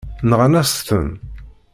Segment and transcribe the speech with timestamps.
[0.29, 1.07] Nɣan-as-ten.